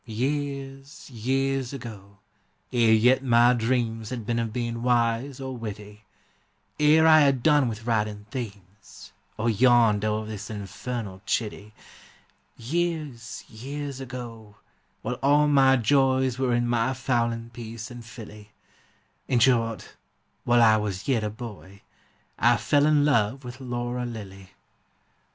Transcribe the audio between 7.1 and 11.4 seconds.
had done with writing themes, Or yawned o'er this infernal